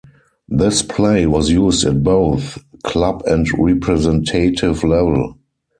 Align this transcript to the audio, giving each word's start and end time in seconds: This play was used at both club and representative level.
This 0.49 0.81
play 0.81 1.27
was 1.27 1.51
used 1.51 1.85
at 1.85 2.01
both 2.03 2.57
club 2.81 3.21
and 3.27 3.47
representative 3.59 4.83
level. 4.83 5.37